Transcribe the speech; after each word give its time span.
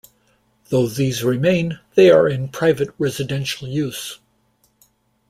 Though 0.69 0.87
these 0.87 1.23
remain, 1.23 1.79
they 1.93 2.09
are 2.09 2.27
in 2.27 2.47
private 2.47 2.89
residential 2.97 3.67
use. 3.67 4.17